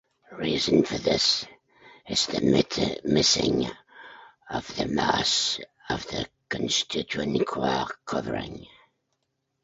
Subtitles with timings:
[0.31, 1.45] Reason for this
[2.09, 3.69] is the missing
[4.49, 5.59] of the mass
[5.91, 8.65] of the constituent quark covering.